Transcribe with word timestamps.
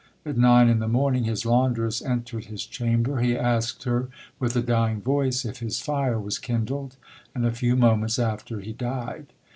At 0.25 0.35
nine 0.35 0.67
in 0.67 0.79
the 0.79 0.87
morning 0.87 1.25
his 1.25 1.45
laundress 1.45 2.01
entered 2.01 2.45
his 2.45 2.65
chamber; 2.65 3.19
he 3.19 3.37
asked 3.37 3.83
her, 3.83 4.09
with 4.39 4.55
a 4.55 4.61
dying 4.63 4.99
voice, 4.99 5.45
if 5.45 5.59
his 5.59 5.79
fire 5.79 6.19
was 6.19 6.39
kindled? 6.39 6.95
and 7.35 7.45
a 7.45 7.51
few 7.53 7.75
moments 7.75 8.17
after 8.17 8.61
he 8.61 8.73
died." 8.73 9.27